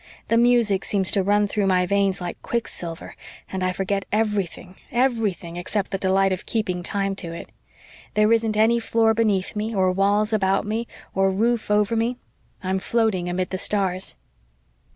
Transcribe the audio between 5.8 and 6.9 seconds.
the delight of keeping